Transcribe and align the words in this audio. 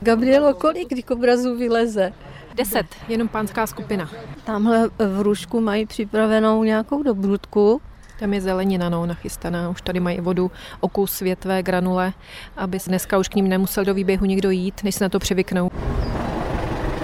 Gabrielo, 0.00 0.54
kolik 0.54 0.94
dikobrazů 0.94 1.56
vyleze? 1.56 2.12
Deset, 2.54 2.86
jenom 3.08 3.28
pánská 3.28 3.66
skupina. 3.66 4.10
Tamhle 4.44 4.90
v 4.98 5.20
Rušku 5.20 5.60
mají 5.60 5.86
připravenou 5.86 6.64
nějakou 6.64 7.02
dobrutku. 7.02 7.80
Tam 8.18 8.34
je 8.34 8.40
zelenina 8.40 8.88
no, 8.88 9.06
nachystaná, 9.06 9.70
už 9.70 9.82
tady 9.82 10.00
mají 10.00 10.20
vodu, 10.20 10.50
okus, 10.80 11.12
světvé, 11.12 11.62
granule, 11.62 12.12
aby 12.56 12.78
dneska 12.86 13.18
už 13.18 13.28
k 13.28 13.34
ním 13.34 13.48
nemusel 13.48 13.84
do 13.84 13.94
výběhu 13.94 14.26
nikdo 14.26 14.50
jít, 14.50 14.84
než 14.84 14.94
se 14.94 15.04
na 15.04 15.08
to 15.08 15.18
přivyknou. 15.18 15.70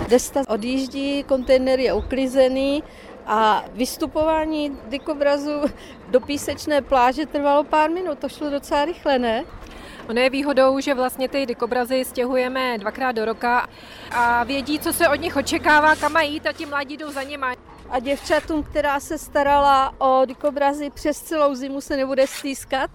Desta 0.08 0.40
odjíždí, 0.48 1.22
kontejner 1.22 1.80
je 1.80 1.92
uklizený 1.92 2.82
a 3.26 3.64
vystupování 3.72 4.72
dikobrazu 4.88 5.50
do 6.10 6.20
písečné 6.20 6.82
pláže 6.82 7.26
trvalo 7.26 7.64
pár 7.64 7.90
minut, 7.90 8.18
to 8.18 8.28
šlo 8.28 8.50
docela 8.50 8.84
rychle, 8.84 9.18
ne? 9.18 9.44
Ono 10.08 10.20
je 10.20 10.30
výhodou, 10.30 10.80
že 10.80 10.94
vlastně 10.94 11.28
ty 11.28 11.46
dikobrazy 11.46 12.04
stěhujeme 12.04 12.78
dvakrát 12.78 13.12
do 13.12 13.24
roka 13.24 13.68
a 14.10 14.44
vědí, 14.44 14.78
co 14.78 14.92
se 14.92 15.08
od 15.08 15.14
nich 15.14 15.36
očekává, 15.36 15.96
kam 15.96 16.12
mají 16.12 16.32
jít 16.32 16.46
a 16.46 16.52
ti 16.52 16.66
mladí 16.66 16.96
jdou 16.96 17.10
za 17.10 17.22
nimi. 17.22 17.46
A 17.90 17.98
děvčatům, 17.98 18.62
která 18.62 19.00
se 19.00 19.18
starala 19.18 19.94
o 19.98 20.24
dikobrazy 20.24 20.90
přes 20.90 21.22
celou 21.22 21.54
zimu, 21.54 21.80
se 21.80 21.96
nebude 21.96 22.26
stýskat? 22.26 22.90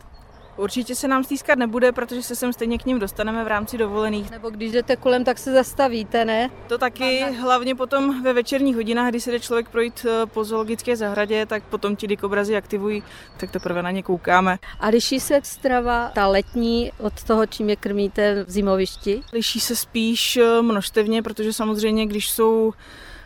Určitě 0.60 0.96
se 0.96 1.08
nám 1.08 1.24
stýskat 1.24 1.60
nebude, 1.60 1.92
protože 1.92 2.24
se 2.24 2.36
sem 2.36 2.54
stejně 2.54 2.78
k 2.78 2.86
ním 2.86 3.00
dostaneme 3.00 3.44
v 3.44 3.48
rámci 3.48 3.78
dovolených. 3.78 4.32
Nebo 4.32 4.50
když 4.50 4.72
jdete 4.72 4.96
kolem, 4.96 5.24
tak 5.24 5.38
se 5.38 5.54
zastavíte, 5.54 6.26
ne? 6.26 6.50
To 6.68 6.78
taky, 6.78 7.22
hlavně 7.22 7.76
potom 7.76 8.24
ve 8.24 8.34
večerních 8.34 8.76
hodinách, 8.76 9.10
kdy 9.10 9.20
se 9.20 9.32
jde 9.32 9.40
člověk 9.40 9.70
projít 9.70 10.06
eh, 10.10 10.26
po 10.26 10.44
zoologické 10.44 10.96
zahradě, 10.96 11.46
tak 11.46 11.64
potom 11.64 11.96
ti 11.96 12.08
dikobrazy 12.08 12.58
aktivují, 12.58 13.04
tak 13.38 13.52
teprve 13.52 13.84
na 13.84 13.92
ně 13.92 14.04
koukáme. 14.04 14.58
A 14.80 14.88
liší 14.88 15.20
se 15.20 15.40
strava, 15.44 16.12
ta 16.16 16.28
letní, 16.28 16.92
od 16.98 17.24
toho, 17.24 17.46
čím 17.46 17.70
je 17.70 17.76
krmíte 17.76 18.44
v 18.44 18.52
zimovišti? 18.52 19.22
Liší 19.34 19.60
se 19.60 19.76
spíš 19.76 20.38
eh, 20.38 20.62
množstevně, 20.62 21.22
protože 21.22 21.54
samozřejmě, 21.54 22.06
když 22.06 22.30
jsou 22.30 22.74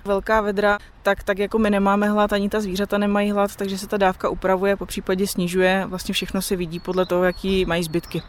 velká 0.06 0.42
vedra, 0.42 0.78
tak, 1.04 1.24
tak 1.24 1.40
jako 1.40 1.60
my 1.60 1.70
nemáme 1.70 2.10
hlad, 2.10 2.34
ani 2.34 2.50
ta 2.50 2.62
zvířata 2.62 2.98
nemají 2.98 3.32
hlad, 3.32 3.56
takže 3.56 3.78
se 3.78 3.88
ta 3.88 3.98
dávka 3.98 4.30
upravuje, 4.30 4.76
po 4.76 4.86
případě 4.86 5.28
snižuje. 5.28 5.86
Vlastně 5.88 6.14
všechno 6.14 6.42
se 6.42 6.56
vidí 6.56 6.80
podle 6.80 7.06
toho, 7.06 7.24
jaký 7.24 7.66
mají 7.66 7.84
zbytky. 7.84 8.22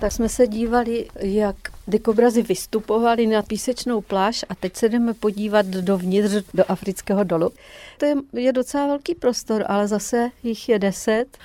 Tak 0.00 0.12
jsme 0.12 0.28
se 0.28 0.46
dívali, 0.46 1.08
jak 1.20 1.56
dikobrazy 1.86 2.42
vystupovali 2.42 3.26
na 3.26 3.42
písečnou 3.42 4.00
pláž 4.00 4.44
a 4.48 4.54
teď 4.54 4.76
se 4.76 4.88
jdeme 4.88 5.14
podívat 5.14 5.66
dovnitř 5.66 6.34
do 6.54 6.64
afrického 6.68 7.24
dolu. 7.24 7.50
To 7.98 8.06
je, 8.06 8.14
je 8.32 8.52
docela 8.52 8.86
velký 8.86 9.14
prostor, 9.14 9.64
ale 9.68 9.88
zase 9.88 10.30
jich 10.42 10.68
je 10.68 10.78
deset. 10.78 11.38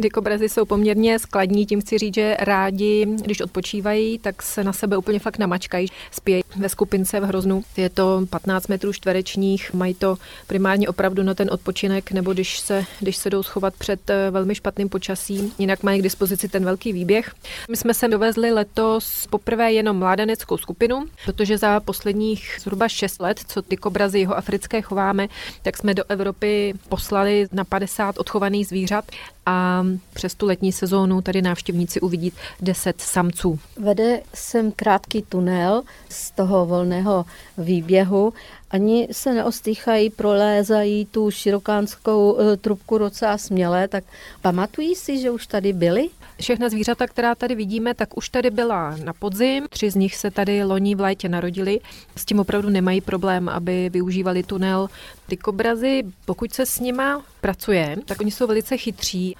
Dikobrazy 0.00 0.48
jsou 0.48 0.64
poměrně 0.64 1.18
skladní, 1.18 1.66
tím 1.66 1.80
chci 1.80 1.98
říct, 1.98 2.14
že 2.14 2.36
rádi, 2.40 3.06
když 3.24 3.40
odpočívají, 3.40 4.18
tak 4.18 4.42
se 4.42 4.64
na 4.64 4.72
sebe 4.72 4.96
úplně 4.96 5.18
fakt 5.18 5.38
namačkají. 5.38 5.88
Spějí 6.10 6.42
ve 6.56 6.68
skupince 6.68 7.20
v 7.20 7.24
hroznu. 7.24 7.62
Je 7.76 7.90
to 7.90 8.26
15 8.30 8.68
metrů 8.68 8.92
čtverečních, 8.92 9.74
mají 9.74 9.94
to 9.94 10.16
primárně 10.46 10.88
opravdu 10.88 11.22
na 11.22 11.34
ten 11.34 11.48
odpočinek, 11.52 12.12
nebo 12.12 12.32
když 12.32 12.58
se, 12.58 12.84
když 13.00 13.16
se 13.16 13.30
jdou 13.30 13.42
schovat 13.42 13.74
před 13.78 14.10
eh, 14.10 14.30
velmi 14.30 14.54
špatným 14.54 14.88
počasím. 14.88 15.52
Jinak 15.58 15.82
mají 15.82 16.00
k 16.00 16.02
dispozici 16.02 16.48
ten 16.48 16.64
velký 16.64 16.92
výběh. 16.92 17.34
My 17.70 17.76
jsme 17.76 17.94
se 17.94 18.08
dovezli 18.08 18.52
letos 18.52 19.26
poprvé 19.30 19.72
jenom 19.72 19.96
mládeneckou 19.96 20.56
skupinu, 20.56 21.04
protože 21.24 21.58
za 21.58 21.80
posledních 21.80 22.56
zhruba 22.60 22.88
6 22.88 23.20
let, 23.20 23.40
co 23.48 23.62
ty 23.62 23.76
kobrazy 23.76 24.18
jeho 24.18 24.36
africké 24.36 24.82
chováme, 24.82 25.28
tak 25.62 25.76
jsme 25.76 25.94
do 25.94 26.04
Evropy 26.08 26.74
poslali 26.88 27.46
na 27.52 27.64
50 27.64 28.18
odchovaných 28.18 28.66
zvířat 28.66 29.04
a 29.46 29.81
přes 30.12 30.34
tu 30.34 30.46
letní 30.46 30.72
sezónu 30.72 31.20
tady 31.20 31.42
návštěvníci 31.42 32.00
uvidí 32.00 32.32
10 32.60 33.00
samců. 33.00 33.58
Vede 33.78 34.20
sem 34.34 34.72
krátký 34.72 35.22
tunel 35.22 35.82
z 36.08 36.30
toho 36.30 36.66
volného 36.66 37.24
výběhu. 37.58 38.32
Ani 38.70 39.08
se 39.12 39.34
neostýchají, 39.34 40.10
prolézají 40.10 41.06
tu 41.06 41.30
širokánskou 41.30 42.38
eh, 42.38 42.56
trubku 42.56 42.98
docela 42.98 43.38
směle, 43.38 43.88
tak 43.88 44.04
pamatují 44.42 44.94
si, 44.94 45.18
že 45.18 45.30
už 45.30 45.46
tady 45.46 45.72
byli? 45.72 46.08
Všechna 46.40 46.68
zvířata, 46.68 47.06
která 47.06 47.34
tady 47.34 47.54
vidíme, 47.54 47.94
tak 47.94 48.16
už 48.16 48.28
tady 48.28 48.50
byla 48.50 48.96
na 49.04 49.12
podzim. 49.12 49.66
Tři 49.70 49.90
z 49.90 49.94
nich 49.94 50.16
se 50.16 50.30
tady 50.30 50.64
loní 50.64 50.94
v 50.94 51.00
létě 51.00 51.28
narodili. 51.28 51.80
S 52.16 52.24
tím 52.24 52.40
opravdu 52.40 52.68
nemají 52.68 53.00
problém, 53.00 53.48
aby 53.48 53.90
využívali 53.90 54.42
tunel. 54.42 54.88
Ty 55.26 55.36
kobrazy, 55.36 56.02
pokud 56.24 56.52
se 56.52 56.66
s 56.66 56.80
nima 56.80 57.24
pracuje, 57.40 57.96
tak 58.04 58.20
oni 58.20 58.30
jsou 58.30 58.46
velice 58.46 58.76
chytří. 58.76 59.36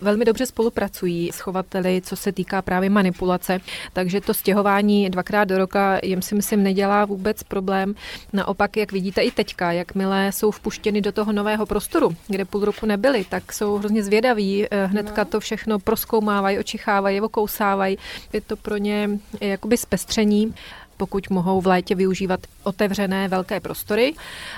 Velmi 0.00 0.24
dobře 0.24 0.46
spolupracují 0.46 1.30
s 1.32 1.40
chovateli, 1.40 2.00
co 2.04 2.16
se 2.16 2.32
týká 2.32 2.62
právě 2.62 2.90
manipulace, 2.90 3.60
takže 3.92 4.20
to 4.20 4.34
stěhování 4.34 5.10
dvakrát 5.10 5.44
do 5.44 5.58
roka 5.58 5.98
jim 6.02 6.22
si 6.22 6.34
myslím 6.34 6.62
nedělá 6.62 7.04
vůbec 7.04 7.42
problém. 7.42 7.94
Naopak, 8.32 8.76
jak 8.76 8.92
vidíte 8.92 9.22
i 9.22 9.30
teďka, 9.30 9.72
jakmile 9.72 10.32
jsou 10.32 10.50
vpuštěny 10.50 11.00
do 11.00 11.12
toho 11.12 11.32
nového 11.32 11.66
prostoru, 11.66 12.16
kde 12.26 12.44
půl 12.44 12.64
roku 12.64 12.86
nebyli, 12.86 13.24
tak 13.24 13.52
jsou 13.52 13.78
hrozně 13.78 14.02
zvědaví, 14.02 14.66
eh, 14.70 14.86
hnedka 14.86 15.24
to 15.24 15.40
všechno 15.40 15.78
proskoumávají, 15.78 16.58
očichávají, 16.58 17.20
okousávají. 17.20 17.98
Je 18.32 18.40
to 18.40 18.56
pro 18.56 18.76
ně 18.76 19.10
jakoby 19.40 19.76
zpestření 19.76 20.54
pokud 20.98 21.30
mohou 21.30 21.60
v 21.60 21.66
létě 21.66 21.94
využívat 21.94 22.40
otevřené 22.62 23.28
velké 23.28 23.60
prostory 23.60 24.14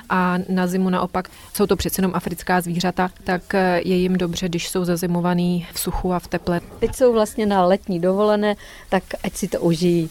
a 0.08 0.38
na 0.48 0.66
zimu 0.66 0.90
naopak 0.90 1.28
jsou 1.54 1.66
to 1.66 1.76
přece 1.76 2.00
jenom 2.00 2.12
africká 2.14 2.60
zvířata, 2.60 3.10
tak 3.24 3.54
eh, 3.54 3.80
je 3.84 3.96
jim 3.96 4.18
dobře, 4.18 4.48
když 4.48 4.68
jsou 4.68 4.84
zazimovaný 4.84 5.66
v 5.72 5.80
suchu 5.80 6.12
a 6.12 6.18
v 6.18 6.28
teple. 6.28 6.60
Teď 6.80 6.94
jsou 6.94 7.12
vlastně 7.12 7.46
na 7.46 7.64
letní 7.64 8.00
dovolené, 8.00 8.56
tak 8.88 9.02
ať 9.24 9.34
si 9.34 9.48
to 9.48 9.60
užijí. 9.60 10.10